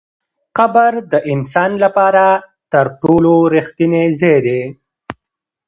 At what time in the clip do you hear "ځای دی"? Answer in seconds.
4.19-4.61